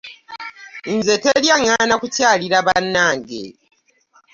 Nze 0.95 1.13
teri 1.23 1.47
aŋŋaana 1.55 1.95
kukyalira 2.01 2.59
bannange. 2.65 3.43